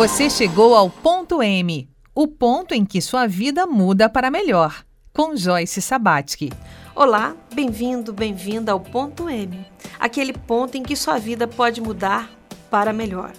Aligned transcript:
Você 0.00 0.30
chegou 0.30 0.74
ao 0.74 0.88
ponto 0.88 1.42
M, 1.42 1.86
o 2.14 2.26
ponto 2.26 2.72
em 2.72 2.86
que 2.86 3.02
sua 3.02 3.26
vida 3.26 3.66
muda 3.66 4.08
para 4.08 4.30
melhor, 4.30 4.82
com 5.12 5.36
Joyce 5.36 5.82
Sabatsky. 5.82 6.50
Olá, 6.96 7.36
bem-vindo, 7.52 8.10
bem-vinda 8.10 8.72
ao 8.72 8.80
ponto 8.80 9.28
M, 9.28 9.62
aquele 9.98 10.32
ponto 10.32 10.78
em 10.78 10.82
que 10.82 10.96
sua 10.96 11.18
vida 11.18 11.46
pode 11.46 11.82
mudar 11.82 12.30
para 12.70 12.94
melhor. 12.94 13.32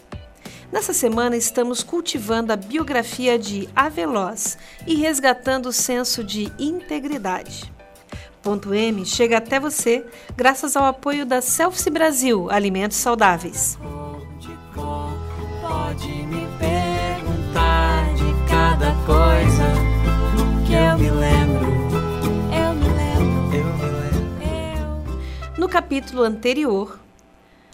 Nessa 0.72 0.94
semana 0.94 1.36
estamos 1.36 1.82
cultivando 1.82 2.54
a 2.54 2.56
biografia 2.56 3.40
de 3.40 3.68
Aveloz 3.76 4.56
e 4.86 4.94
resgatando 4.94 5.66
o 5.70 5.74
senso 5.74 6.24
de 6.24 6.54
integridade. 6.60 7.74
Ponto 8.44 8.72
M 8.72 9.04
chega 9.04 9.40
até 9.40 9.60
você 9.60 10.06
graças 10.38 10.78
ao 10.78 10.86
apoio 10.86 11.26
da 11.26 11.42
Selfie 11.42 11.90
Brasil 11.90 12.52
Alimentos 12.52 12.98
Saudáveis. 12.98 13.80
Pode 15.92 16.08
me 16.08 16.48
perguntar 16.58 18.14
de 18.16 18.50
cada 18.50 18.94
coisa 19.06 19.74
que 20.66 20.74
eu 20.74 20.98
me 20.98 21.10
lembro. 21.10 21.70
Eu 22.50 22.74
me 22.76 22.88
lembro. 22.88 23.58
Eu 23.58 23.66
me 23.66 24.40
lembro. 24.40 25.22
No 25.58 25.68
capítulo 25.68 26.24
anterior, 26.24 26.98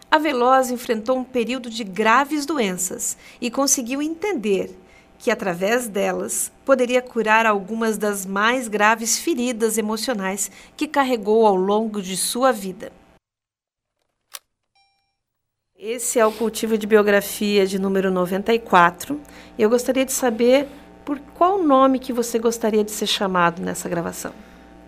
a 0.09 0.17
Veloz 0.17 0.71
enfrentou 0.71 1.19
um 1.19 1.23
período 1.23 1.69
de 1.69 1.83
graves 1.83 2.43
doenças 2.43 3.15
e 3.39 3.51
conseguiu 3.51 4.01
entender 4.01 4.75
que, 5.19 5.29
através 5.29 5.87
delas, 5.87 6.51
poderia 6.65 7.03
curar 7.03 7.45
algumas 7.45 7.99
das 7.99 8.25
mais 8.25 8.67
graves 8.67 9.19
feridas 9.19 9.77
emocionais 9.77 10.49
que 10.75 10.87
carregou 10.87 11.45
ao 11.45 11.55
longo 11.55 12.01
de 12.01 12.17
sua 12.17 12.51
vida. 12.51 12.91
Esse 15.89 16.19
é 16.19 16.25
o 16.25 16.33
cultivo 16.33 16.77
de 16.77 16.85
biografia 16.85 17.65
de 17.65 17.79
número 17.79 18.11
94. 18.11 19.17
E 19.57 19.61
eu 19.61 19.69
gostaria 19.69 20.03
de 20.03 20.11
saber 20.11 20.67
por 21.05 21.17
qual 21.33 21.63
nome 21.63 21.97
que 21.97 22.11
você 22.11 22.37
gostaria 22.37 22.83
de 22.83 22.91
ser 22.91 23.07
chamado 23.07 23.61
nessa 23.61 23.87
gravação. 23.87 24.33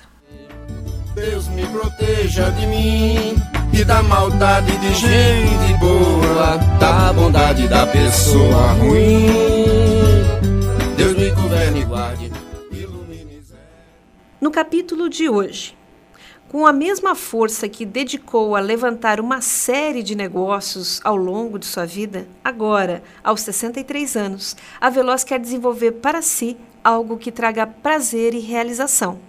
Deus 1.13 1.47
me 1.49 1.65
proteja 1.67 2.51
de 2.51 2.67
mim 2.67 3.35
e 3.73 3.83
da 3.83 4.03
maldade 4.03 4.75
de 4.77 4.93
gente 4.93 5.79
boa, 5.79 6.57
da 6.79 7.11
bondade 7.13 7.67
da 7.67 7.87
pessoa 7.87 8.73
ruim. 8.73 9.27
Deus 10.95 11.17
me 11.17 11.29
governe 11.31 11.81
e 11.81 11.85
guarde. 11.85 12.31
No 14.39 14.51
capítulo 14.51 15.09
de 15.09 15.27
hoje, 15.27 15.76
com 16.49 16.65
a 16.65 16.71
mesma 16.71 17.13
força 17.13 17.67
que 17.67 17.85
dedicou 17.85 18.55
a 18.55 18.59
levantar 18.59 19.19
uma 19.19 19.41
série 19.41 20.01
de 20.01 20.15
negócios 20.15 21.01
ao 21.03 21.15
longo 21.15 21.59
de 21.59 21.65
sua 21.65 21.85
vida, 21.85 22.25
agora, 22.41 23.03
aos 23.21 23.41
63 23.41 24.15
anos, 24.15 24.55
a 24.79 24.89
Veloz 24.89 25.25
quer 25.25 25.39
desenvolver 25.39 25.93
para 25.93 26.21
si 26.21 26.55
algo 26.81 27.17
que 27.17 27.33
traga 27.33 27.67
prazer 27.67 28.33
e 28.33 28.39
realização. 28.39 29.19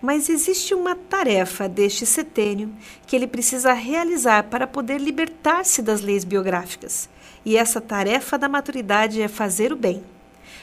Mas 0.00 0.30
existe 0.30 0.72
uma 0.72 0.94
tarefa 0.94 1.68
deste 1.68 2.06
setênio 2.06 2.72
que 3.06 3.14
ele 3.14 3.26
precisa 3.26 3.72
realizar 3.74 4.44
para 4.44 4.66
poder 4.66 4.98
libertar-se 4.98 5.82
das 5.82 6.00
leis 6.00 6.24
biográficas. 6.24 7.10
E 7.44 7.56
essa 7.56 7.80
tarefa 7.80 8.38
da 8.38 8.48
maturidade 8.48 9.20
é 9.20 9.28
fazer 9.28 9.72
o 9.72 9.76
bem. 9.76 10.02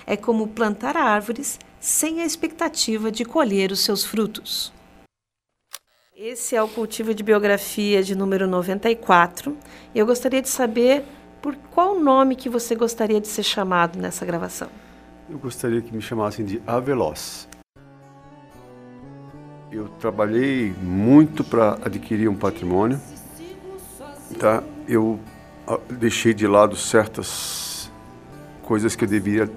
É 0.05 0.17
como 0.17 0.47
plantar 0.47 0.97
árvores 0.97 1.59
sem 1.79 2.21
a 2.21 2.25
expectativa 2.25 3.11
de 3.11 3.23
colher 3.23 3.71
os 3.71 3.81
seus 3.81 4.03
frutos. 4.03 4.73
Esse 6.25 6.55
é 6.55 6.63
o 6.63 6.69
cultivo 6.69 7.13
de 7.13 7.21
biografia 7.21 8.01
de 8.01 8.15
número 8.15 8.47
94. 8.47 9.57
E 9.93 9.99
eu 9.99 10.05
gostaria 10.05 10.41
de 10.41 10.47
saber 10.47 11.03
por 11.41 11.53
qual 11.69 11.99
nome 11.99 12.37
que 12.37 12.47
você 12.47 12.75
gostaria 12.75 13.19
de 13.19 13.27
ser 13.27 13.43
chamado 13.43 13.99
nessa 13.99 14.25
gravação. 14.25 14.69
Eu 15.29 15.37
gostaria 15.37 15.81
que 15.81 15.93
me 15.93 16.01
chamassem 16.01 16.45
de 16.45 16.61
Aveloz. 16.65 17.49
Eu 19.69 19.89
trabalhei 19.99 20.73
muito 20.81 21.43
para 21.43 21.77
adquirir 21.83 22.29
um 22.29 22.35
patrimônio. 22.35 23.01
Tá? 24.39 24.63
Eu 24.87 25.19
ah, 25.67 25.77
deixei 25.89 26.33
de 26.33 26.47
lado 26.47 26.77
certas 26.77 27.91
coisas 28.61 28.95
que 28.95 29.03
eu 29.03 29.09
deveria 29.09 29.49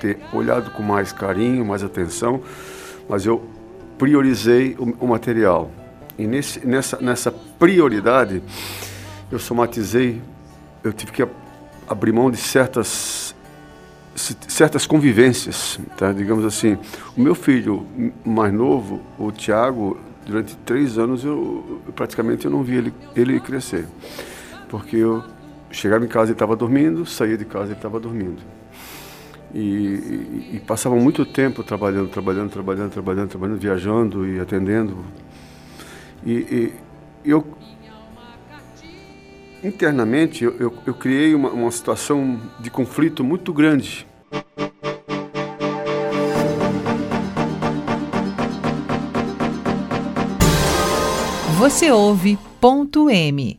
ter 0.00 0.20
olhado 0.32 0.70
com 0.70 0.82
mais 0.82 1.12
carinho, 1.12 1.66
mais 1.66 1.84
atenção, 1.84 2.42
mas 3.06 3.26
eu 3.26 3.46
priorizei 3.98 4.74
o, 4.78 5.04
o 5.04 5.06
material. 5.06 5.70
E 6.18 6.26
nesse, 6.26 6.64
nessa, 6.66 6.98
nessa 7.00 7.32
prioridade, 7.32 8.42
eu 9.30 9.38
somatizei, 9.38 10.22
eu 10.82 10.92
tive 10.92 11.10
que 11.10 11.26
abrir 11.88 12.12
mão 12.12 12.30
de 12.30 12.36
certas, 12.36 13.34
certas 14.14 14.86
convivências, 14.86 15.80
tá? 15.96 16.12
digamos 16.12 16.44
assim. 16.44 16.78
O 17.16 17.20
meu 17.20 17.34
filho 17.34 17.86
mais 18.24 18.52
novo, 18.52 19.02
o 19.18 19.32
Tiago, 19.32 19.98
durante 20.24 20.56
três 20.58 20.98
anos, 20.98 21.24
eu, 21.24 21.82
praticamente 21.96 22.44
eu 22.44 22.50
não 22.50 22.62
vi 22.62 22.76
ele, 22.76 22.94
ele 23.16 23.40
crescer. 23.40 23.86
Porque 24.68 24.96
eu 24.96 25.22
chegava 25.70 26.04
em 26.04 26.08
casa 26.08 26.30
e 26.30 26.32
estava 26.32 26.54
dormindo, 26.54 27.04
saía 27.04 27.36
de 27.36 27.44
casa 27.44 27.72
e 27.72 27.74
estava 27.74 27.98
dormindo. 27.98 28.40
E, 29.52 29.58
e, 29.58 30.50
e 30.54 30.62
passava 30.64 30.94
muito 30.94 31.26
tempo 31.26 31.64
trabalhando, 31.64 32.08
trabalhando, 32.08 32.50
trabalhando, 32.50 32.90
trabalhando, 32.90 33.28
trabalhando, 33.28 33.58
viajando 33.58 34.28
e 34.28 34.38
atendendo 34.38 34.96
e, 36.24 36.72
e 37.24 37.30
eu, 37.30 37.44
internamente, 39.62 40.44
eu, 40.44 40.56
eu, 40.58 40.74
eu 40.86 40.94
criei 40.94 41.34
uma, 41.34 41.50
uma 41.50 41.70
situação 41.70 42.40
de 42.60 42.70
conflito 42.70 43.24
muito 43.24 43.52
grande. 43.52 44.06
Você 51.58 51.90
ouve 51.90 52.38
ponto 52.60 53.08
M 53.08 53.58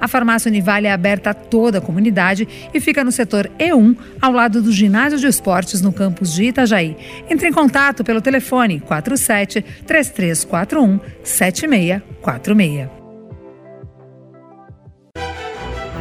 A 0.00 0.08
farmácia 0.08 0.48
Univale 0.48 0.86
é 0.86 0.92
aberta 0.92 1.30
a 1.30 1.34
toda 1.34 1.78
a 1.78 1.80
comunidade 1.80 2.46
e 2.72 2.80
fica 2.80 3.04
no 3.04 3.12
setor 3.12 3.50
E1, 3.58 3.96
ao 4.20 4.32
lado 4.32 4.62
do 4.62 4.72
ginásio 4.72 5.18
de 5.18 5.26
esportes 5.26 5.80
no 5.80 5.92
campus 5.92 6.32
de 6.32 6.44
Itajaí. 6.44 6.96
Entre 7.28 7.48
em 7.48 7.52
contato 7.52 8.04
pelo 8.04 8.20
telefone 8.20 8.80
47 8.80 9.62
3341 9.86 11.00
7646. 11.22 12.88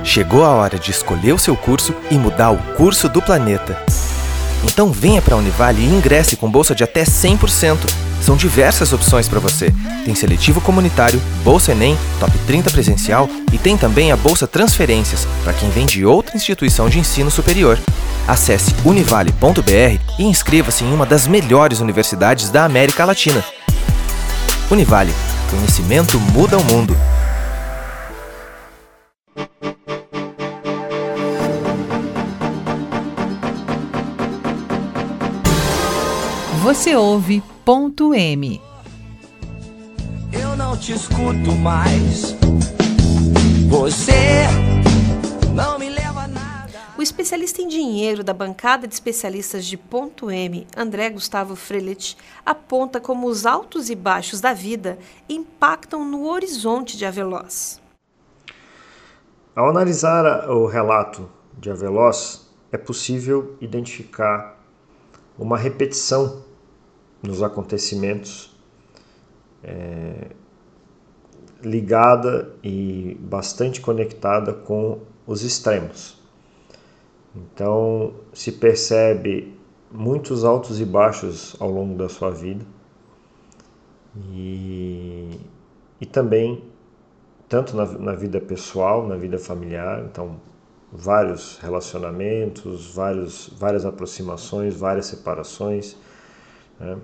Chegou 0.03 0.45
a 0.45 0.49
hora 0.49 0.77
de 0.77 0.91
escolher 0.91 1.33
o 1.33 1.39
seu 1.39 1.57
curso 1.57 1.93
e 2.11 2.15
mudar 2.15 2.51
o 2.51 2.57
curso 2.75 3.09
do 3.09 3.21
planeta. 3.21 3.75
Então 4.65 4.91
venha 4.91 5.21
para 5.21 5.35
a 5.35 5.37
Univale 5.37 5.81
e 5.81 5.85
ingresse 5.85 6.35
com 6.35 6.49
bolsa 6.49 6.73
de 6.73 6.83
até 6.83 7.03
100%. 7.03 7.77
São 8.21 8.35
diversas 8.35 8.91
opções 8.91 9.29
para 9.29 9.39
você. 9.39 9.71
Tem 10.03 10.15
seletivo 10.15 10.59
comunitário, 10.59 11.21
bolsa 11.43 11.71
Enem, 11.71 11.97
top 12.19 12.35
30 12.47 12.71
presencial 12.71 13.29
e 13.53 13.57
tem 13.57 13.77
também 13.77 14.11
a 14.11 14.17
bolsa 14.17 14.47
transferências 14.47 15.27
para 15.43 15.53
quem 15.53 15.69
vem 15.69 15.85
de 15.85 16.05
outra 16.05 16.35
instituição 16.35 16.89
de 16.89 16.99
ensino 16.99 17.29
superior. 17.29 17.79
Acesse 18.27 18.73
univale.br 18.83 20.01
e 20.17 20.23
inscreva-se 20.23 20.83
em 20.83 20.91
uma 20.91 21.05
das 21.05 21.27
melhores 21.27 21.79
universidades 21.79 22.49
da 22.49 22.65
América 22.65 23.05
Latina. 23.05 23.43
Univale, 24.71 25.13
conhecimento 25.51 26.19
muda 26.19 26.57
o 26.57 26.63
mundo. 26.63 26.97
Você 36.75 36.93
ouve 36.93 37.41
ponto 37.63 38.13
M. 38.13 38.61
Eu 40.33 40.57
não 40.57 40.77
te 40.77 40.91
escuto 40.91 41.53
mais. 41.53 42.35
Você 43.69 44.43
não 45.55 45.79
me 45.79 45.89
leva 45.89 46.23
a 46.23 46.27
nada. 46.27 46.73
O 46.97 47.01
especialista 47.01 47.61
em 47.61 47.69
dinheiro 47.69 48.25
da 48.25 48.33
bancada 48.33 48.85
de 48.85 48.93
especialistas 48.93 49.65
de 49.65 49.77
ponto 49.77 50.29
M, 50.29 50.67
André 50.75 51.09
Gustavo 51.09 51.55
Frelet, 51.55 52.17
aponta 52.45 52.99
como 52.99 53.27
os 53.27 53.45
altos 53.45 53.89
e 53.89 53.95
baixos 53.95 54.41
da 54.41 54.51
vida 54.51 54.99
impactam 55.29 56.03
no 56.03 56.27
horizonte 56.27 56.97
de 56.97 57.05
Aveloz. 57.05 57.81
Ao 59.55 59.69
analisar 59.69 60.49
o 60.49 60.67
relato 60.67 61.29
de 61.57 61.71
Aveloz, 61.71 62.49
é 62.69 62.77
possível 62.77 63.55
identificar 63.61 64.59
uma 65.39 65.57
repetição 65.57 66.43
nos 67.21 67.41
acontecimentos 67.41 68.55
é, 69.63 70.29
ligada 71.63 72.53
e 72.63 73.17
bastante 73.19 73.81
conectada 73.81 74.53
com 74.53 74.99
os 75.25 75.43
extremos. 75.43 76.21
Então 77.35 78.13
se 78.33 78.51
percebe 78.51 79.57
muitos 79.91 80.43
altos 80.43 80.79
e 80.79 80.85
baixos 80.85 81.55
ao 81.59 81.69
longo 81.69 81.95
da 81.95 82.07
sua 82.07 82.31
vida 82.31 82.65
e, 84.31 85.29
e 85.99 86.05
também 86.05 86.63
tanto 87.47 87.75
na, 87.75 87.85
na 87.85 88.13
vida 88.13 88.39
pessoal, 88.39 89.07
na 89.07 89.15
vida 89.15 89.37
familiar, 89.37 90.03
então 90.05 90.39
vários 90.91 91.57
relacionamentos, 91.59 92.93
vários, 92.93 93.49
várias 93.57 93.85
aproximações, 93.85 94.75
várias 94.75 95.07
separações. 95.07 95.97
Né? 96.79 96.97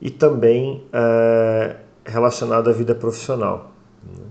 e 0.00 0.10
também 0.10 0.84
é, 0.92 1.76
relacionado 2.04 2.70
à 2.70 2.72
vida 2.72 2.94
profissional, 2.94 3.72
né? 4.04 4.24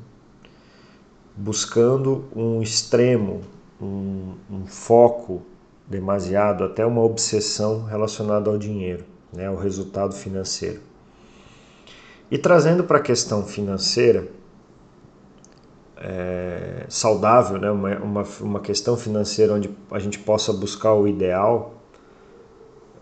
buscando 1.35 2.25
um 2.35 2.61
extremo, 2.61 3.41
um, 3.81 4.33
um, 4.49 4.65
foco 4.65 5.43
demasiado, 5.85 6.63
até 6.63 6.85
uma 6.85 7.01
obsessão 7.01 7.83
relacionada 7.83 8.49
ao 8.49 8.57
dinheiro, 8.57 9.03
né? 9.31 9.47
ao 9.47 9.55
resultado 9.55 10.13
financeiro. 10.13 10.79
E 12.31 12.37
trazendo 12.37 12.83
para 12.83 12.97
a 12.97 13.01
questão 13.01 13.45
financeira, 13.45 14.27
é, 15.97 16.85
saudável, 16.89 17.59
né? 17.59 17.69
uma, 17.71 17.97
uma, 17.97 18.23
uma 18.41 18.59
questão 18.59 18.95
financeira 18.95 19.53
onde 19.53 19.69
a 19.91 19.99
gente 19.99 20.19
possa 20.19 20.53
buscar 20.53 20.93
o 20.93 21.07
ideal, 21.07 21.76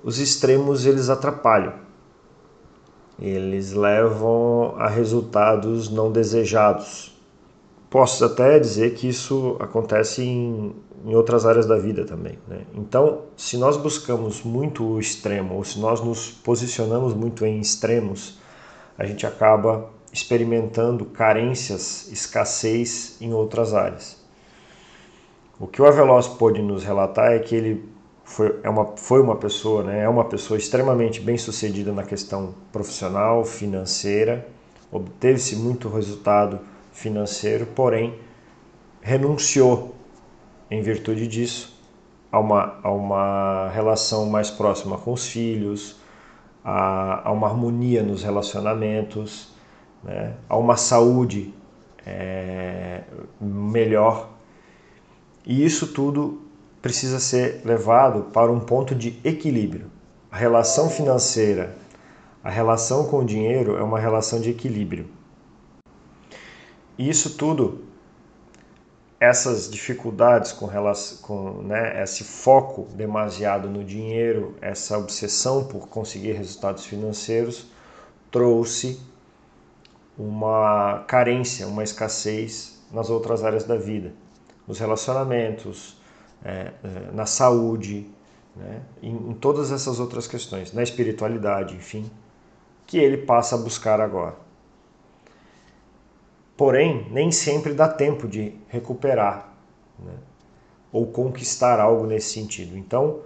os 0.06 0.20
extremos 0.20 0.86
eles 0.86 1.10
atrapalham 1.10 1.84
eles 3.20 3.72
levam 3.72 4.76
a 4.78 4.90
resultados 4.90 5.90
não 5.90 6.12
desejados. 6.12 7.14
Posso 7.90 8.26
até 8.26 8.60
dizer 8.60 8.94
que 8.94 9.08
isso 9.08 9.56
acontece 9.60 10.22
em, 10.22 10.76
em 11.06 11.16
outras 11.16 11.46
áreas 11.46 11.66
da 11.66 11.78
vida 11.78 12.04
também. 12.04 12.38
Né? 12.48 12.62
Então, 12.74 13.22
se 13.38 13.58
nós 13.58 13.78
buscamos 13.78 14.44
muito 14.44 14.84
o 14.84 15.00
extremo, 15.00 15.56
ou 15.56 15.64
se 15.64 15.80
nós 15.80 16.02
nos 16.02 16.30
posicionamos 16.30 17.14
muito 17.14 17.46
em 17.46 17.60
extremos, 17.60 18.38
a 18.98 19.06
gente 19.06 19.26
acaba 19.26 19.90
experimentando 20.12 21.06
carências, 21.06 22.10
escassez 22.12 23.18
em 23.22 23.34
outras 23.34 23.74
áreas. 23.74 24.18
O 25.58 25.68
que 25.68 25.82
o 25.82 25.86
Aveloz 25.86 26.28
pôde 26.28 26.62
nos 26.62 26.84
relatar 26.84 27.32
é 27.32 27.40
que 27.40 27.56
ele 27.56 27.95
foi, 28.26 28.60
é 28.64 28.70
uma, 28.70 28.98
foi 28.98 29.22
uma 29.22 29.36
pessoa, 29.36 29.84
né, 29.84 30.04
é 30.04 30.10
uma 30.10 30.26
pessoa 30.26 30.58
extremamente 30.58 31.22
bem 31.22 31.38
sucedida 31.38 31.94
na 31.94 32.04
questão 32.04 32.56
profissional, 32.72 33.46
financeira, 33.46 34.48
obteve-se 34.92 35.56
muito 35.56 35.88
resultado 35.88 36.60
financeiro, 36.92 37.68
porém 37.68 38.20
renunciou 39.00 39.96
em 40.72 40.82
virtude 40.82 41.28
disso 41.28 41.80
a 42.32 42.40
uma, 42.40 42.80
a 42.82 42.92
uma 42.92 43.70
relação 43.70 44.26
mais 44.26 44.50
próxima 44.50 44.98
com 44.98 45.14
os 45.14 45.28
filhos, 45.28 45.98
a, 46.64 47.30
a 47.30 47.32
uma 47.32 47.48
harmonia 47.48 48.02
nos 48.02 48.24
relacionamentos, 48.24 49.54
né, 50.04 50.34
a 50.50 50.58
uma 50.58 50.76
saúde 50.78 51.54
é, 52.04 53.04
melhor. 53.40 54.30
E 55.46 55.64
isso 55.64 55.94
tudo 55.94 56.45
precisa 56.86 57.20
ser 57.20 57.62
levado 57.66 58.26
para 58.26 58.52
um 58.52 58.60
ponto 58.60 58.94
de 58.94 59.20
equilíbrio. 59.24 59.90
A 60.30 60.38
relação 60.38 60.88
financeira, 60.88 61.76
a 62.44 62.50
relação 62.52 63.08
com 63.08 63.22
o 63.22 63.26
dinheiro 63.26 63.76
é 63.76 63.82
uma 63.82 64.00
relação 64.00 64.40
de 64.40 64.52
equilíbrio. 64.52 65.08
E 66.96 67.10
isso 67.10 67.38
tudo, 67.38 67.86
essas 69.20 69.68
dificuldades 69.68 70.52
com, 70.52 70.68
relação, 70.68 71.18
com 71.24 71.64
né, 71.64 72.04
esse 72.04 72.24
foco 72.24 72.88
demasiado 72.94 73.68
no 73.68 73.84
dinheiro, 73.84 74.56
essa 74.62 74.96
obsessão 74.96 75.64
por 75.64 75.88
conseguir 75.88 76.34
resultados 76.34 76.86
financeiros, 76.86 77.66
trouxe 78.30 79.02
uma 80.16 81.04
carência, 81.08 81.66
uma 81.66 81.84
escassez 81.84 82.80
nas 82.92 83.10
outras 83.10 83.44
áreas 83.44 83.64
da 83.64 83.76
vida, 83.76 84.14
nos 84.68 84.78
relacionamentos, 84.78 86.05
é, 86.44 86.72
é, 86.84 87.12
na 87.14 87.26
saúde, 87.26 88.10
né? 88.56 88.82
em, 89.02 89.16
em 89.32 89.34
todas 89.34 89.72
essas 89.72 90.00
outras 90.00 90.28
questões, 90.28 90.74
na 90.74 90.84
espiritualidade, 90.84 91.76
enfim, 91.76 92.10
que 92.86 92.98
ele 92.98 93.18
passa 93.18 93.56
a 93.56 93.58
buscar 93.58 94.00
agora. 94.00 94.36
Porém, 96.56 97.08
nem 97.12 97.32
sempre 97.32 97.74
dá 97.74 97.88
tempo 97.88 98.28
de 98.28 98.56
recuperar 98.70 99.54
né? 100.00 100.14
ou 100.92 101.08
conquistar 101.08 101.80
algo 101.80 102.06
nesse 102.06 102.34
sentido. 102.34 102.78
Então, 102.78 103.22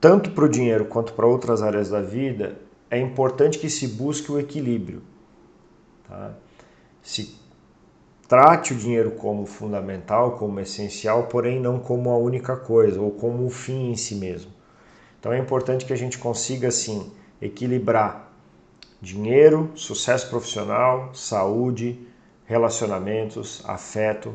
tanto 0.00 0.30
para 0.30 0.44
o 0.44 0.48
dinheiro 0.48 0.86
quanto 0.86 1.12
para 1.12 1.26
outras 1.26 1.62
áreas 1.62 1.90
da 1.90 2.00
vida, 2.00 2.58
é 2.90 2.98
importante 2.98 3.58
que 3.58 3.68
se 3.68 3.86
busque 3.86 4.32
o 4.32 4.38
equilíbrio. 4.38 5.02
Tá? 6.08 6.34
Se 7.02 7.36
Trate 8.32 8.72
o 8.72 8.76
dinheiro 8.78 9.10
como 9.10 9.44
fundamental, 9.44 10.38
como 10.38 10.58
essencial, 10.58 11.24
porém 11.24 11.60
não 11.60 11.78
como 11.78 12.08
a 12.08 12.16
única 12.16 12.56
coisa 12.56 12.98
ou 12.98 13.10
como 13.10 13.44
o 13.44 13.50
fim 13.50 13.90
em 13.90 13.94
si 13.94 14.14
mesmo. 14.14 14.50
Então 15.20 15.34
é 15.34 15.38
importante 15.38 15.84
que 15.84 15.92
a 15.92 15.96
gente 15.96 16.16
consiga 16.16 16.68
assim 16.68 17.12
equilibrar 17.42 18.32
dinheiro, 19.02 19.70
sucesso 19.74 20.30
profissional, 20.30 21.14
saúde, 21.14 22.08
relacionamentos, 22.46 23.62
afeto, 23.66 24.32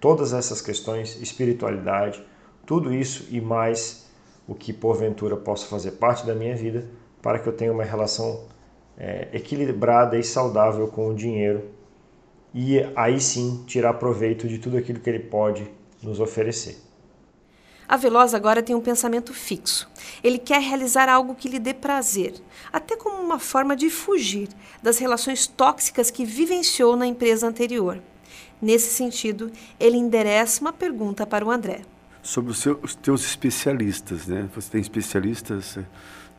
todas 0.00 0.32
essas 0.32 0.62
questões, 0.62 1.20
espiritualidade, 1.20 2.26
tudo 2.64 2.94
isso 2.94 3.28
e 3.30 3.42
mais 3.42 4.10
o 4.48 4.54
que 4.54 4.72
porventura 4.72 5.36
possa 5.36 5.66
fazer 5.66 5.90
parte 5.90 6.24
da 6.24 6.34
minha 6.34 6.56
vida 6.56 6.88
para 7.20 7.38
que 7.38 7.46
eu 7.46 7.52
tenha 7.52 7.74
uma 7.74 7.84
relação 7.84 8.46
é, 8.96 9.28
equilibrada 9.34 10.16
e 10.16 10.24
saudável 10.24 10.88
com 10.88 11.10
o 11.10 11.14
dinheiro 11.14 11.83
e 12.54 12.78
aí 12.94 13.20
sim 13.20 13.64
tirar 13.66 13.94
proveito 13.94 14.46
de 14.46 14.58
tudo 14.58 14.76
aquilo 14.76 15.00
que 15.00 15.10
ele 15.10 15.18
pode 15.18 15.68
nos 16.00 16.20
oferecer. 16.20 16.78
A 17.86 17.96
Veloz 17.96 18.32
agora 18.32 18.62
tem 18.62 18.74
um 18.74 18.80
pensamento 18.80 19.34
fixo. 19.34 19.90
Ele 20.22 20.38
quer 20.38 20.60
realizar 20.60 21.08
algo 21.08 21.34
que 21.34 21.48
lhe 21.48 21.58
dê 21.58 21.74
prazer, 21.74 22.34
até 22.72 22.96
como 22.96 23.22
uma 23.22 23.38
forma 23.38 23.76
de 23.76 23.90
fugir 23.90 24.48
das 24.82 24.98
relações 24.98 25.46
tóxicas 25.46 26.10
que 26.10 26.24
vivenciou 26.24 26.96
na 26.96 27.06
empresa 27.06 27.46
anterior. 27.46 28.00
Nesse 28.62 28.94
sentido, 28.94 29.52
ele 29.78 29.98
endereça 29.98 30.62
uma 30.62 30.72
pergunta 30.72 31.26
para 31.26 31.44
o 31.44 31.50
André. 31.50 31.82
Sobre 32.22 32.52
os, 32.52 32.58
seus, 32.58 32.78
os 32.82 32.94
teus 32.94 33.22
especialistas, 33.22 34.26
né? 34.26 34.48
Você 34.54 34.70
tem 34.70 34.80
especialistas 34.80 35.76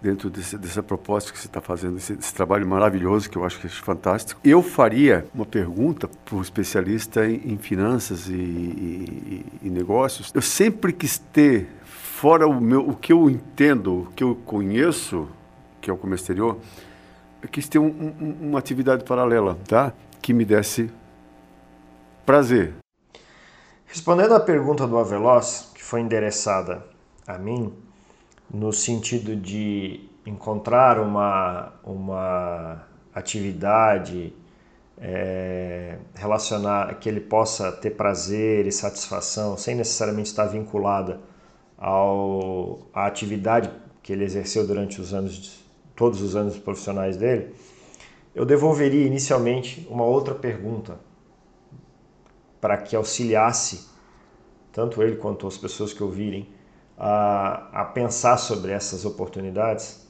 dentro 0.06 0.30
desse, 0.30 0.56
dessa 0.56 0.84
proposta 0.84 1.32
que 1.32 1.40
você 1.40 1.48
está 1.48 1.60
fazendo, 1.60 1.98
esse, 1.98 2.14
esse, 2.14 2.32
trabalho 2.32 2.68
maravilhoso 2.68 3.28
que 3.28 3.36
eu 3.36 3.44
acho 3.44 3.60
que 3.60 3.66
é 3.66 3.70
fantástico. 3.70 4.40
Eu 4.44 4.62
faria 4.62 5.26
uma 5.34 5.48
pergunta 5.48 6.08
para 6.08 6.36
o 6.36 6.42
especialista 6.42 7.26
em, 7.26 7.54
em 7.54 7.58
finanças 7.58 8.28
e, 8.28 8.34
e, 8.34 9.46
e, 9.64 9.70
negócios. 9.70 10.32
Eu 10.34 10.44
sempre 10.44 10.94
quis 10.94 11.18
ter, 11.18 11.68
fora 11.84 12.48
o, 12.48 12.62
meu, 12.62 12.88
o 12.88 12.96
que 12.96 13.12
eu 13.12 13.28
entendo, 13.28 14.02
o 14.02 14.06
que 14.16 14.24
eu 14.24 14.36
conheço, 14.46 15.28
que 15.82 15.90
é 15.90 15.94
o 15.94 15.98
comércio 15.98 16.26
exterior, 16.26 16.60
eu 17.42 17.50
quis 17.50 17.68
ter 17.68 17.80
um, 17.80 17.88
um, 17.88 18.50
uma 18.50 18.60
atividade 18.60 19.04
paralela, 19.04 19.58
tá? 19.68 19.92
Que 20.22 20.34
me 20.34 20.46
desse 20.46 20.92
prazer. 22.26 22.76
Respondendo 23.88 24.36
à 24.36 24.40
pergunta 24.40 24.86
do 24.86 24.98
Aveloz, 25.00 25.72
que 25.74 25.84
foi 25.84 26.02
endereçada 26.02 26.86
a 27.26 27.40
mim, 27.40 27.74
no 28.54 28.72
sentido 28.72 29.36
de 29.36 30.10
encontrar 30.26 31.00
uma, 31.00 31.74
uma 31.84 32.88
atividade 33.14 34.34
é, 34.98 35.98
relacionar 36.16 36.96
que 37.00 37.10
ele 37.10 37.20
possa 37.20 37.72
ter 37.72 37.92
prazer 37.92 38.66
e 38.66 38.72
satisfação 38.72 39.58
sem 39.58 39.76
necessariamente 39.76 40.30
estar 40.30 40.46
vinculada 40.46 41.20
ao, 41.78 42.80
à 42.94 43.06
atividade 43.06 43.70
que 44.02 44.14
ele 44.14 44.24
exerceu 44.24 44.66
durante 44.66 45.02
os 45.02 45.14
anos 45.14 45.64
todos 45.96 46.22
os 46.22 46.36
anos 46.36 46.58
profissionais 46.58 47.18
dele 47.18 47.54
eu 48.34 48.46
devolveria 48.46 49.06
inicialmente 49.06 49.86
uma 49.90 50.06
outra 50.06 50.34
pergunta 50.34 50.98
para 52.62 52.78
que 52.78 52.96
auxiliasse 52.96 53.88
tanto 54.72 55.02
ele 55.04 55.18
quanto 55.18 55.46
as 55.48 55.58
pessoas 55.58 55.94
que 55.94 56.04
ouvirem 56.04 56.48
a, 56.98 57.82
a 57.82 57.86
pensar 57.86 58.38
sobre 58.38 58.72
essas 58.72 59.06
oportunidades, 59.06 60.08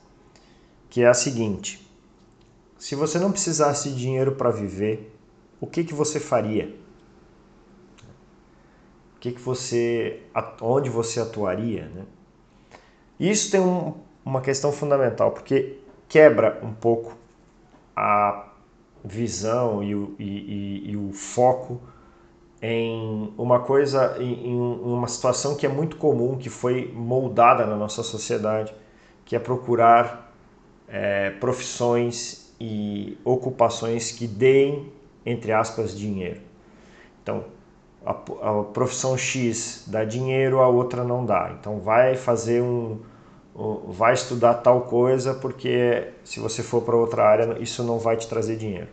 que 0.89 1.01
é 1.01 1.07
a 1.07 1.13
seguinte: 1.13 1.85
se 2.77 2.95
você 2.95 3.19
não 3.19 3.31
precisasse 3.31 3.89
de 3.89 3.99
dinheiro 3.99 4.33
para 4.33 4.51
viver, 4.51 5.15
o 5.59 5.67
que, 5.67 5.83
que 5.83 5.93
você 5.93 6.19
faria? 6.19 6.75
O 9.15 9.19
que, 9.19 9.31
que 9.31 9.41
você, 9.41 10.21
onde 10.61 10.89
você 10.89 11.19
atuaria? 11.19 11.87
Né? 11.87 12.05
Isso 13.19 13.49
tem 13.49 13.59
um, 13.59 13.95
uma 14.23 14.41
questão 14.41 14.71
fundamental, 14.71 15.31
porque 15.31 15.79
quebra 16.07 16.59
um 16.61 16.73
pouco 16.73 17.17
a 17.95 18.49
visão 19.03 19.83
e 19.83 19.95
o, 19.95 20.15
e, 20.19 20.23
e, 20.23 20.91
e 20.91 20.97
o 20.97 21.11
foco 21.13 21.81
em 22.62 23.33
uma 23.38 23.59
coisa, 23.59 24.17
em, 24.19 24.51
em 24.51 24.55
uma 24.55 25.07
situação 25.07 25.55
que 25.55 25.65
é 25.65 25.69
muito 25.69 25.97
comum, 25.97 26.38
que 26.38 26.50
foi 26.50 26.91
moldada 26.93 27.65
na 27.65 27.75
nossa 27.75 28.03
sociedade, 28.03 28.74
que 29.24 29.35
é 29.35 29.39
procurar 29.39 30.33
é, 30.88 31.31
profissões 31.31 32.53
e 32.59 33.17
ocupações 33.24 34.12
que 34.12 34.27
deem, 34.27 34.91
entre 35.25 35.51
aspas, 35.51 35.97
dinheiro. 35.97 36.41
Então, 37.21 37.45
a, 38.05 38.12
a, 38.12 38.63
profissão 38.63 39.17
X 39.17 39.83
dá 39.88 40.05
dinheiro, 40.05 40.62
a 40.62 40.67
outra 40.67 41.03
não 41.03 41.25
dá. 41.25 41.55
Então, 41.59 41.79
vai 41.79 42.15
fazer 42.15 42.62
um, 42.62 43.00
vai 43.88 44.13
estudar 44.13 44.55
tal 44.55 44.81
coisa, 44.81 45.33
porque 45.33 46.09
se 46.24 46.39
você 46.39 46.62
for 46.62 46.81
para 46.81 46.95
outra 46.95 47.24
área, 47.24 47.57
isso 47.59 47.83
não 47.83 47.97
vai 47.97 48.17
te 48.17 48.27
trazer 48.27 48.57
dinheiro. 48.57 48.89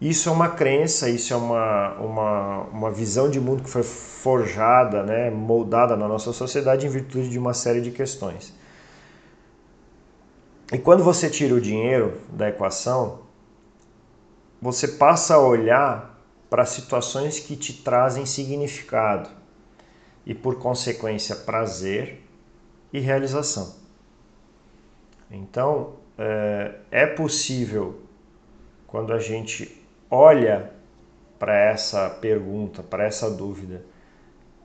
Isso 0.00 0.28
é 0.28 0.32
uma 0.32 0.48
crença, 0.50 1.10
isso 1.10 1.34
é 1.34 1.36
uma, 1.36 1.94
uma, 1.94 2.58
uma 2.64 2.90
visão 2.90 3.28
de 3.28 3.40
mundo 3.40 3.64
que 3.64 3.70
foi 3.70 3.82
forjada, 3.82 5.02
né, 5.02 5.28
moldada 5.28 5.96
na 5.96 6.06
nossa 6.06 6.32
sociedade 6.32 6.86
em 6.86 6.88
virtude 6.88 7.28
de 7.28 7.38
uma 7.38 7.52
série 7.52 7.80
de 7.80 7.90
questões. 7.90 8.54
E 10.72 10.78
quando 10.78 11.02
você 11.02 11.28
tira 11.28 11.54
o 11.54 11.60
dinheiro 11.60 12.20
da 12.28 12.48
equação, 12.48 13.22
você 14.62 14.86
passa 14.86 15.34
a 15.34 15.40
olhar 15.40 16.22
para 16.48 16.64
situações 16.64 17.40
que 17.40 17.56
te 17.56 17.72
trazem 17.72 18.24
significado 18.24 19.28
e, 20.24 20.34
por 20.34 20.58
consequência, 20.58 21.34
prazer 21.34 22.22
e 22.92 23.00
realização. 23.00 23.74
Então, 25.30 25.94
é, 26.16 26.74
é 26.90 27.06
possível, 27.06 28.00
quando 28.86 29.12
a 29.12 29.18
gente 29.18 29.77
olha 30.10 30.72
para 31.38 31.56
essa 31.56 32.10
pergunta, 32.10 32.82
para 32.82 33.04
essa 33.04 33.30
dúvida, 33.30 33.84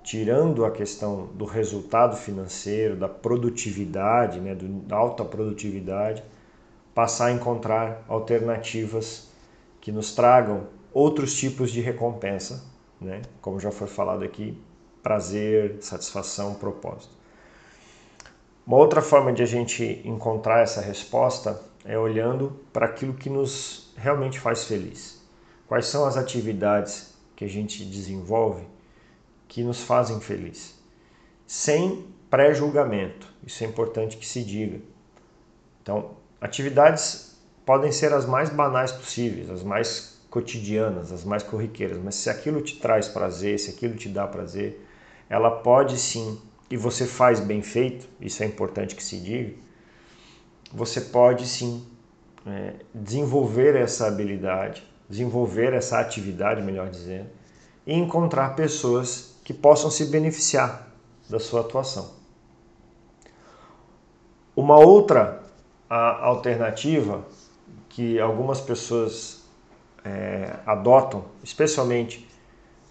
tirando 0.03 0.65
a 0.65 0.71
questão 0.71 1.27
do 1.27 1.45
resultado 1.45 2.17
financeiro, 2.17 2.95
da 2.95 3.07
produtividade, 3.07 4.39
né, 4.39 4.55
da 4.55 4.97
alta 4.97 5.23
produtividade, 5.23 6.23
passar 6.93 7.27
a 7.27 7.31
encontrar 7.31 8.03
alternativas 8.07 9.29
que 9.79 9.91
nos 9.91 10.13
tragam 10.13 10.67
outros 10.93 11.35
tipos 11.35 11.71
de 11.71 11.79
recompensa, 11.79 12.63
né, 13.00 13.21
como 13.41 13.59
já 13.59 13.71
foi 13.71 13.88
falado 13.88 14.23
aqui, 14.23 14.57
prazer, 15.01 15.77
satisfação, 15.81 16.55
propósito. 16.55 17.13
Uma 18.65 18.77
outra 18.77 19.01
forma 19.01 19.33
de 19.33 19.43
a 19.43 19.45
gente 19.45 20.01
encontrar 20.05 20.62
essa 20.62 20.81
resposta 20.81 21.62
é 21.85 21.97
olhando 21.97 22.57
para 22.71 22.85
aquilo 22.85 23.13
que 23.13 23.29
nos 23.29 23.93
realmente 23.97 24.39
faz 24.39 24.63
feliz. 24.63 25.23
Quais 25.74 25.88
são 25.88 26.06
as 26.06 26.18
atividades 26.18 27.15
que 27.36 27.44
a 27.44 27.48
gente 27.48 27.84
desenvolve 27.84 28.63
que 29.48 29.63
nos 29.63 29.82
fazem 29.82 30.20
feliz? 30.20 30.80
Sem 31.48 32.06
pré-julgamento, 32.30 33.27
isso 33.44 33.63
é 33.63 33.65
importante 33.65 34.18
que 34.18 34.27
se 34.27 34.44
diga. 34.44 34.80
Então, 35.82 36.12
atividades 36.39 37.36
podem 37.65 37.92
ser 37.92 38.13
as 38.13 38.24
mais 38.27 38.51
banais 38.51 38.92
possíveis, 38.92 39.50
as 39.50 39.63
mais 39.63 40.20
cotidianas, 40.30 41.12
as 41.12 41.25
mais 41.25 41.42
corriqueiras, 41.42 41.98
mas 41.98 42.13
se 42.13 42.30
aquilo 42.30 42.62
te 42.62 42.80
traz 42.80 43.08
prazer, 43.08 43.58
se 43.58 43.72
aquilo 43.72 43.96
te 43.96 44.10
dá 44.10 44.27
prazer, 44.27 44.80
ela 45.27 45.50
pode 45.50 45.98
sim, 45.98 46.39
e 46.70 46.77
você 46.77 47.08
faz 47.08 47.39
bem 47.39 47.63
feito, 47.63 48.08
isso 48.22 48.44
é 48.44 48.46
importante 48.46 48.96
que 48.96 49.03
se 49.03 49.20
diga, 49.20 49.56
você 50.72 51.01
pode 51.01 51.48
sim 51.48 51.84
é, 52.46 52.75
desenvolver 52.94 53.75
essa 53.75 54.06
habilidade 54.06 54.92
desenvolver 55.10 55.74
essa 55.74 56.00
atividade, 56.00 56.62
melhor 56.62 56.89
dizendo, 56.89 57.29
e 57.86 57.93
encontrar 57.93 58.55
pessoas 58.55 59.36
que 59.43 59.53
possam 59.53 59.91
se 59.91 60.05
beneficiar 60.05 60.88
da 61.29 61.39
sua 61.39 61.62
atuação. 61.62 62.12
Uma 64.55 64.77
outra 64.77 65.43
alternativa 65.89 67.25
que 67.89 68.19
algumas 68.19 68.62
pessoas 68.62 69.43
é, 70.03 70.57
adotam, 70.65 71.25
especialmente 71.43 72.27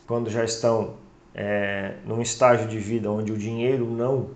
quando 0.07 0.31
já 0.31 0.45
estão 0.45 0.97
é, 1.35 1.97
num 2.05 2.21
estágio 2.21 2.69
de 2.69 2.79
vida 2.79 3.11
onde 3.11 3.33
o 3.33 3.37
dinheiro 3.37 3.87
não 3.87 4.31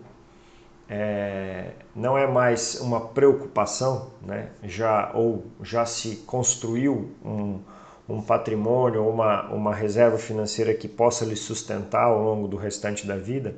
é, 0.88 1.73
não 1.95 2.16
é 2.16 2.26
mais 2.26 2.81
uma 2.81 3.00
preocupação, 3.00 4.11
né? 4.23 4.50
já, 4.62 5.11
ou 5.14 5.47
já 5.62 5.85
se 5.85 6.16
construiu 6.26 7.11
um, 7.25 7.61
um 8.09 8.23
patrimônio 8.23 9.02
ou 9.02 9.12
uma, 9.12 9.49
uma 9.49 9.75
reserva 9.75 10.16
financeira 10.19 10.73
que 10.75 10.87
possa 10.87 11.25
lhe 11.25 11.37
sustentar 11.37 12.05
ao 12.05 12.23
longo 12.23 12.47
do 12.47 12.57
restante 12.57 13.07
da 13.07 13.16
vida, 13.16 13.57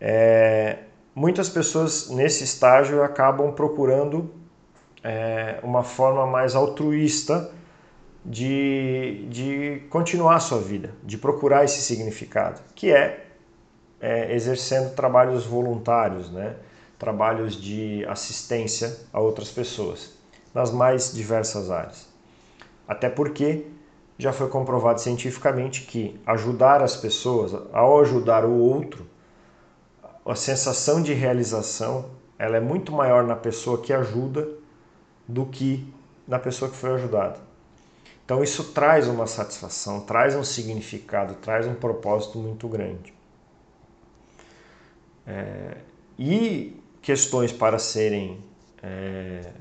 é, 0.00 0.78
muitas 1.14 1.48
pessoas 1.48 2.10
nesse 2.10 2.44
estágio 2.44 3.02
acabam 3.02 3.52
procurando 3.52 4.30
é, 5.02 5.58
uma 5.62 5.82
forma 5.82 6.26
mais 6.26 6.54
altruísta 6.54 7.50
de, 8.24 9.26
de 9.30 9.82
continuar 9.88 10.36
a 10.36 10.40
sua 10.40 10.60
vida, 10.60 10.90
de 11.02 11.16
procurar 11.16 11.64
esse 11.64 11.80
significado, 11.80 12.60
que 12.74 12.92
é 12.92 13.31
é, 14.02 14.34
exercendo 14.34 14.94
trabalhos 14.94 15.46
voluntários, 15.46 16.28
né? 16.30 16.56
trabalhos 16.98 17.54
de 17.54 18.04
assistência 18.06 18.98
a 19.12 19.20
outras 19.20 19.50
pessoas, 19.50 20.12
nas 20.52 20.70
mais 20.70 21.12
diversas 21.12 21.70
áreas. 21.70 22.08
Até 22.86 23.08
porque 23.08 23.66
já 24.18 24.32
foi 24.32 24.48
comprovado 24.48 25.00
cientificamente 25.00 25.82
que 25.82 26.20
ajudar 26.26 26.82
as 26.82 26.96
pessoas, 26.96 27.54
ao 27.72 28.00
ajudar 28.00 28.44
o 28.44 28.52
outro, 28.56 29.06
a 30.24 30.34
sensação 30.34 31.02
de 31.02 31.12
realização 31.12 32.04
ela 32.38 32.56
é 32.56 32.60
muito 32.60 32.92
maior 32.92 33.24
na 33.24 33.36
pessoa 33.36 33.80
que 33.80 33.92
ajuda 33.92 34.48
do 35.26 35.46
que 35.46 35.92
na 36.26 36.38
pessoa 36.38 36.70
que 36.70 36.76
foi 36.76 36.94
ajudada. 36.94 37.38
Então 38.24 38.42
isso 38.42 38.72
traz 38.72 39.08
uma 39.08 39.26
satisfação, 39.26 40.00
traz 40.00 40.34
um 40.34 40.44
significado, 40.44 41.34
traz 41.34 41.66
um 41.66 41.74
propósito 41.74 42.38
muito 42.38 42.68
grande. 42.68 43.12
É, 45.26 45.76
e 46.18 46.80
questões 47.00 47.52
para 47.52 47.78
serem 47.78 48.38
é, 48.82 49.52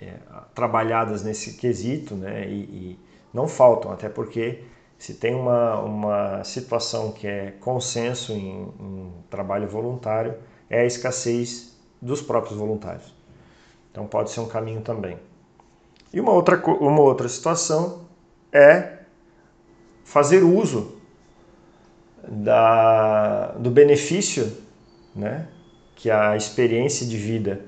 é, 0.00 0.14
trabalhadas 0.54 1.22
nesse 1.22 1.54
quesito, 1.56 2.14
né? 2.14 2.48
E, 2.48 2.60
e, 2.60 2.98
não 3.32 3.48
faltam, 3.48 3.92
até 3.92 4.08
porque 4.08 4.62
se 4.98 5.14
tem 5.14 5.34
uma, 5.34 5.80
uma 5.80 6.44
situação 6.44 7.12
que 7.12 7.26
é 7.26 7.52
consenso 7.60 8.32
em, 8.32 8.62
em 8.80 9.12
trabalho 9.28 9.68
voluntário, 9.68 10.34
é 10.70 10.80
a 10.80 10.86
escassez 10.86 11.76
dos 12.00 12.22
próprios 12.22 12.56
voluntários. 12.56 13.14
Então 13.90 14.06
pode 14.06 14.30
ser 14.30 14.40
um 14.40 14.48
caminho 14.48 14.80
também. 14.80 15.18
E 16.12 16.20
uma 16.20 16.32
outra, 16.32 16.56
uma 16.66 17.00
outra 17.00 17.28
situação 17.28 18.06
é 18.52 19.00
fazer 20.04 20.42
uso 20.42 20.95
da, 22.28 23.52
do 23.58 23.70
benefício 23.70 24.56
né, 25.14 25.48
que 25.94 26.10
a 26.10 26.36
experiência 26.36 27.06
de 27.06 27.16
vida 27.16 27.60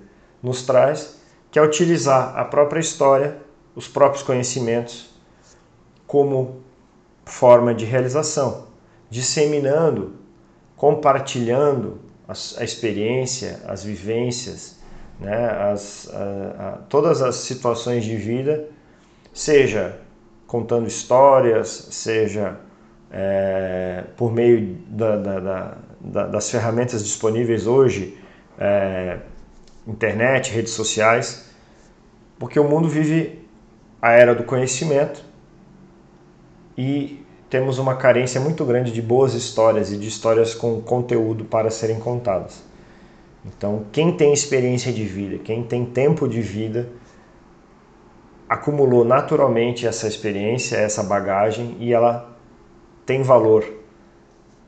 nos 0.42 0.62
traz, 0.62 1.18
que 1.50 1.58
é 1.58 1.62
utilizar 1.62 2.36
a 2.36 2.44
própria 2.44 2.80
história, 2.80 3.38
os 3.74 3.88
próprios 3.88 4.22
conhecimentos, 4.22 5.10
como 6.06 6.62
forma 7.24 7.74
de 7.74 7.84
realização, 7.84 8.66
disseminando, 9.10 10.16
compartilhando 10.76 12.00
a, 12.26 12.32
experiência, 12.64 13.60
as 13.66 13.82
vivências, 13.82 14.78
né, 15.18 15.50
as, 15.72 16.08
a, 16.12 16.68
a, 16.68 16.72
todas 16.88 17.22
as 17.22 17.36
situações 17.36 18.04
de 18.04 18.16
vida, 18.16 18.68
seja 19.32 19.98
contando 20.46 20.86
histórias, 20.86 21.88
seja 21.90 22.58
é, 23.10 24.04
por 24.16 24.32
meio 24.32 24.76
da, 24.88 25.16
da, 25.16 25.76
da, 26.00 26.26
das 26.26 26.50
ferramentas 26.50 27.02
disponíveis 27.02 27.66
hoje, 27.66 28.18
é, 28.58 29.18
internet, 29.86 30.52
redes 30.52 30.72
sociais, 30.72 31.50
porque 32.38 32.58
o 32.58 32.64
mundo 32.64 32.88
vive 32.88 33.46
a 34.00 34.12
era 34.12 34.34
do 34.34 34.44
conhecimento 34.44 35.24
e 36.76 37.24
temos 37.50 37.78
uma 37.78 37.96
carência 37.96 38.40
muito 38.40 38.64
grande 38.64 38.92
de 38.92 39.00
boas 39.00 39.34
histórias 39.34 39.90
e 39.90 39.96
de 39.96 40.06
histórias 40.06 40.54
com 40.54 40.80
conteúdo 40.80 41.44
para 41.44 41.70
serem 41.70 41.98
contadas. 41.98 42.62
Então, 43.44 43.86
quem 43.90 44.16
tem 44.16 44.32
experiência 44.32 44.92
de 44.92 45.04
vida, 45.04 45.38
quem 45.38 45.62
tem 45.62 45.86
tempo 45.86 46.28
de 46.28 46.42
vida, 46.42 46.88
acumulou 48.48 49.04
naturalmente 49.04 49.86
essa 49.86 50.06
experiência, 50.06 50.76
essa 50.76 51.02
bagagem 51.02 51.76
e 51.80 51.92
ela 51.92 52.37
tem 53.08 53.22
valor 53.22 53.64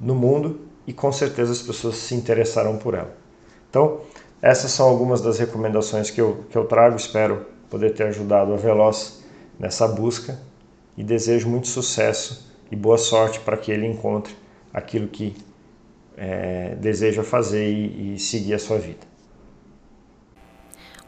no 0.01 0.15
mundo 0.15 0.63
e 0.87 0.95
com 0.95 1.13
certeza 1.13 1.53
as 1.53 1.61
pessoas 1.61 1.97
se 1.97 2.15
interessarão 2.15 2.79
por 2.79 2.95
ela. 2.95 3.15
Então, 3.69 4.01
essas 4.41 4.71
são 4.71 4.89
algumas 4.89 5.21
das 5.21 5.39
recomendações 5.39 6.11
que 6.11 6.19
eu, 6.19 6.47
que 6.49 6.57
eu 6.57 6.65
trago. 6.65 6.97
Espero 6.97 7.45
poder 7.69 7.93
ter 7.93 8.05
ajudado 8.05 8.55
a 8.55 8.57
Veloz 8.57 9.23
nessa 9.59 9.87
busca 9.87 10.41
e 10.97 11.05
desejo 11.05 11.51
muito 11.51 11.69
sucesso 11.69 12.51
e 12.73 12.77
boa 12.77 12.97
sorte 12.97 13.39
para 13.41 13.59
que 13.59 13.71
ele 13.71 13.87
encontre 13.87 14.35
aquilo 14.73 15.07
que 15.07 15.37
é, 16.17 16.77
deseja 16.77 17.23
fazer 17.23 17.71
e, 17.71 18.15
e 18.15 18.19
seguir 18.19 18.55
a 18.55 18.59
sua 18.59 18.79
vida. 18.79 19.10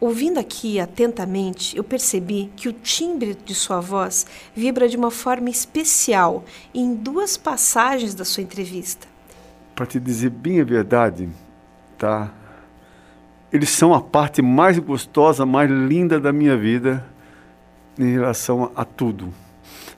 Ouvindo 0.02 0.40
aqui 0.40 0.80
atentamente, 0.80 1.76
eu 1.76 1.84
percebi 1.84 2.50
que 2.56 2.68
o 2.68 2.72
timbre 2.72 3.36
de 3.36 3.54
sua 3.54 3.78
voz 3.78 4.26
vibra 4.52 4.88
de 4.88 4.96
uma 4.96 5.12
forma 5.12 5.48
especial 5.48 6.44
em 6.74 6.92
duas 6.92 7.36
passagens 7.36 8.12
da 8.12 8.24
sua 8.24 8.42
entrevista. 8.42 9.06
Para 9.76 9.86
te 9.86 10.00
dizer 10.00 10.30
bem 10.30 10.60
a 10.60 10.64
verdade, 10.64 11.28
tá? 11.96 12.32
Eles 13.52 13.70
são 13.70 13.94
a 13.94 14.00
parte 14.00 14.42
mais 14.42 14.76
gostosa, 14.76 15.46
mais 15.46 15.70
linda 15.70 16.18
da 16.18 16.32
minha 16.32 16.56
vida 16.56 17.06
em 17.96 18.10
relação 18.10 18.72
a, 18.74 18.82
a 18.82 18.84
tudo. 18.84 19.32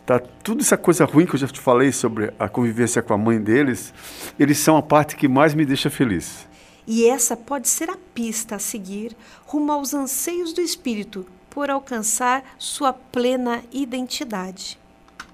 Tá? 0.04 0.18
Tudo 0.18 0.60
essa 0.60 0.76
coisa 0.76 1.06
ruim 1.06 1.24
que 1.24 1.34
eu 1.34 1.40
já 1.40 1.48
te 1.48 1.58
falei 1.58 1.90
sobre 1.92 2.30
a 2.38 2.46
convivência 2.46 3.00
com 3.00 3.14
a 3.14 3.16
mãe 3.16 3.40
deles, 3.40 3.94
eles 4.38 4.58
são 4.58 4.76
a 4.76 4.82
parte 4.82 5.16
que 5.16 5.26
mais 5.26 5.54
me 5.54 5.64
deixa 5.64 5.88
feliz. 5.88 6.46
E 6.86 7.06
essa 7.08 7.36
pode 7.36 7.68
ser 7.68 7.90
a 7.90 7.96
pista 8.14 8.56
a 8.56 8.58
seguir 8.58 9.16
rumo 9.46 9.72
aos 9.72 9.94
anseios 9.94 10.52
do 10.52 10.60
espírito 10.60 11.26
por 11.48 11.70
alcançar 11.70 12.42
sua 12.58 12.92
plena 12.92 13.62
identidade. 13.72 14.78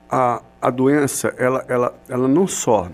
A, 0.08 0.42
a 0.60 0.70
doença, 0.70 1.34
ela, 1.38 1.64
ela, 1.68 1.94
ela 2.08 2.28
não 2.28 2.46
só 2.46 2.88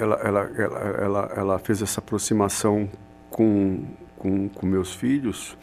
ela, 0.00 0.18
ela, 0.24 0.50
ela, 0.56 0.78
ela, 0.78 1.32
ela 1.36 1.58
fez 1.58 1.82
essa 1.82 2.00
aproximação 2.00 2.88
com, 3.28 3.84
com, 4.16 4.48
com 4.48 4.66
meus 4.66 4.94
filhos, 4.94 5.56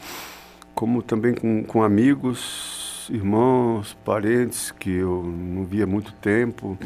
como 0.76 1.02
também 1.02 1.34
com, 1.34 1.64
com 1.64 1.84
amigos, 1.84 3.10
irmãos, 3.12 3.98
parentes 4.06 4.70
que 4.70 4.92
eu 4.92 5.24
não 5.24 5.66
via 5.66 5.88
muito 5.88 6.14
tempo 6.14 6.78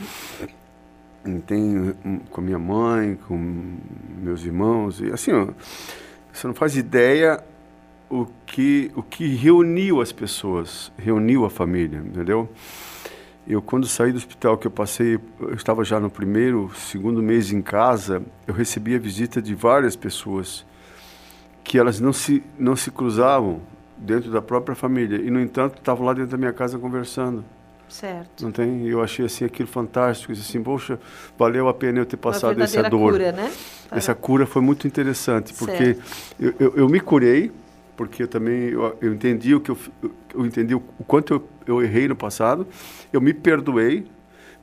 tem 1.46 1.94
com 2.30 2.42
a 2.42 2.44
minha 2.44 2.60
mãe, 2.60 3.18
com 3.28 3.78
meus 4.22 4.44
irmãos, 4.44 5.00
e 5.00 5.12
assim, 5.12 5.32
você 6.32 6.48
não 6.48 6.54
faz 6.54 6.76
ideia 6.76 7.44
o 8.10 8.26
que, 8.46 8.92
o 8.96 9.02
que 9.02 9.28
reuniu 9.28 10.02
as 10.02 10.12
pessoas, 10.12 10.92
reuniu 10.98 11.46
a 11.46 11.50
família, 11.50 12.00
entendeu? 12.00 12.50
Eu, 13.48 13.62
quando 13.62 13.88
saí 13.88 14.12
do 14.12 14.18
hospital, 14.18 14.58
que 14.58 14.68
eu 14.68 14.72
passei, 14.72 15.20
eu 15.40 15.54
estava 15.54 15.84
já 15.84 16.00
no 16.00 16.10
primeiro, 16.10 16.70
segundo 16.76 17.24
mês 17.24 17.52
em 17.52 17.62
casa, 17.62 18.22
eu 18.46 18.54
recebi 18.54 18.96
a 18.96 19.00
visita 19.00 19.42
de 19.42 19.56
várias 19.56 19.96
pessoas 19.96 20.66
que 21.64 21.78
elas 21.78 22.00
não 22.00 22.14
se, 22.14 22.44
não 22.60 22.76
se 22.76 22.92
cruzavam 22.92 23.62
dentro 23.98 24.32
da 24.32 24.42
própria 24.42 24.76
família 24.76 25.18
e, 25.18 25.30
no 25.30 25.40
entanto, 25.40 25.78
estavam 25.78 26.06
lá 26.06 26.14
dentro 26.14 26.32
da 26.32 26.38
minha 26.38 26.54
casa 26.54 26.78
conversando. 26.78 27.44
Certo. 27.92 28.44
Não 28.46 28.52
tem? 28.54 28.88
Eu 28.88 29.04
achei 29.04 29.26
assim 29.26 29.44
aquilo 29.44 29.68
fantástico, 29.68 30.32
assim, 30.32 30.64
poxa, 30.64 30.98
valeu 31.38 31.68
a 31.68 31.74
pena 31.74 32.00
eu 32.00 32.06
ter 32.06 32.16
passado 32.16 32.56
Uma 32.56 32.64
essa 32.64 32.90
dor. 32.90 33.12
Cura, 33.12 33.32
né? 33.34 33.52
Essa 33.92 34.16
cura 34.16 34.46
foi 34.46 34.62
muito 34.62 34.88
interessante, 34.88 35.54
porque 35.54 35.98
eu, 36.40 36.56
eu, 36.58 36.74
eu, 36.78 36.90
me 36.90 37.02
curei, 37.02 37.52
porque 37.98 38.24
eu 38.24 38.28
também 38.30 38.70
eu, 38.70 38.98
eu 39.02 39.14
entendi 39.14 39.54
o 39.54 39.60
que 39.60 39.72
eu, 39.72 39.78
eu 40.34 40.46
entendi 40.46 40.74
o 40.74 40.80
quanto 41.06 41.34
eu, 41.34 41.50
eu 41.68 41.84
errei 41.84 42.08
no 42.08 42.16
passado, 42.16 42.66
eu 43.12 43.20
me 43.20 43.34
perdoei, 43.34 44.08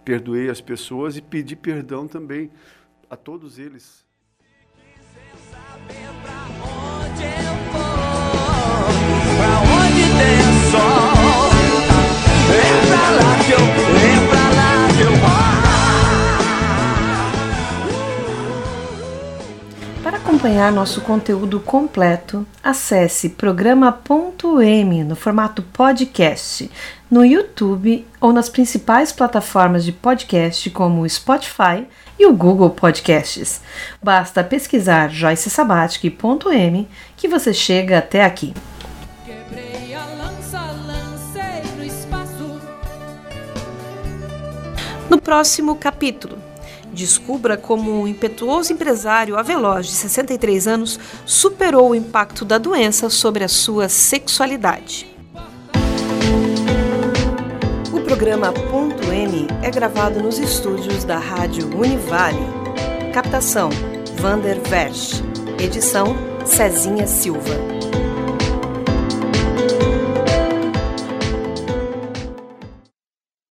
perdoei 0.02 0.48
as 0.48 0.62
pessoas 0.62 1.18
e 1.18 1.20
pedi 1.20 1.54
perdão 1.54 2.08
também 2.08 2.50
a 3.10 3.16
todos 3.16 3.58
eles. 3.58 4.06
Pra 6.22 7.57
para 20.02 20.16
acompanhar 20.16 20.72
nosso 20.72 21.00
conteúdo 21.02 21.60
completo, 21.60 22.46
acesse 22.62 23.28
programa.m 23.30 25.04
no 25.04 25.14
formato 25.14 25.62
podcast 25.62 26.70
no 27.10 27.24
YouTube 27.24 28.06
ou 28.20 28.32
nas 28.32 28.48
principais 28.48 29.12
plataformas 29.12 29.84
de 29.84 29.92
podcast 29.92 30.68
como 30.70 31.02
o 31.02 31.08
Spotify 31.08 31.86
e 32.18 32.26
o 32.26 32.32
Google 32.32 32.70
Podcasts. 32.70 33.60
Basta 34.02 34.44
pesquisar 34.44 35.10
Joyce 35.10 35.50
Sabatic.m 35.50 36.88
que 37.16 37.28
você 37.28 37.52
chega 37.52 37.98
até 37.98 38.24
aqui. 38.24 38.54
No 45.08 45.20
próximo 45.20 45.74
capítulo, 45.76 46.38
descubra 46.92 47.56
como 47.56 48.02
o 48.02 48.08
impetuoso 48.08 48.72
empresário 48.72 49.36
Aveloz, 49.36 49.86
de 49.86 49.92
63 49.92 50.66
anos, 50.66 51.00
superou 51.24 51.90
o 51.90 51.94
impacto 51.94 52.44
da 52.44 52.58
doença 52.58 53.08
sobre 53.08 53.42
a 53.42 53.48
sua 53.48 53.88
sexualidade. 53.88 55.06
O 57.92 58.00
programa 58.00 58.52
Ponto 58.52 59.10
M 59.10 59.46
é 59.62 59.70
gravado 59.70 60.22
nos 60.22 60.38
estúdios 60.38 61.04
da 61.04 61.18
Rádio 61.18 61.74
Univale. 61.74 62.46
Captação: 63.12 63.70
Vander 64.16 64.60
Versch. 64.68 65.22
Edição: 65.58 66.16
Cezinha 66.44 67.06
Silva. 67.06 67.77